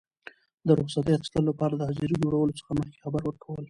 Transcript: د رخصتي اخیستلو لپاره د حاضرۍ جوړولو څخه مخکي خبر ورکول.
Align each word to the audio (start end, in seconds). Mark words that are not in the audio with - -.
د 0.67 0.67
رخصتي 0.79 1.11
اخیستلو 1.15 1.47
لپاره 1.51 1.73
د 1.75 1.81
حاضرۍ 1.87 2.15
جوړولو 2.23 2.57
څخه 2.59 2.71
مخکي 2.79 2.99
خبر 3.03 3.21
ورکول. 3.25 3.59